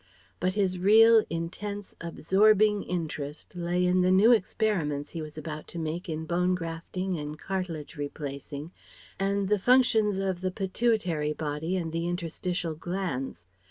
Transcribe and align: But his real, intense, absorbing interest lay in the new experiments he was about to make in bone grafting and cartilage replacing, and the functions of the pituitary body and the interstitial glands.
But 0.39 0.55
his 0.55 0.79
real, 0.79 1.23
intense, 1.29 1.93
absorbing 2.01 2.81
interest 2.81 3.55
lay 3.55 3.85
in 3.85 4.01
the 4.01 4.09
new 4.09 4.31
experiments 4.31 5.11
he 5.11 5.21
was 5.21 5.37
about 5.37 5.67
to 5.67 5.77
make 5.77 6.09
in 6.09 6.25
bone 6.25 6.55
grafting 6.55 7.19
and 7.19 7.37
cartilage 7.37 7.97
replacing, 7.97 8.71
and 9.19 9.47
the 9.47 9.59
functions 9.59 10.17
of 10.17 10.41
the 10.41 10.49
pituitary 10.49 11.33
body 11.33 11.77
and 11.77 11.91
the 11.91 12.07
interstitial 12.07 12.73
glands. 12.73 13.45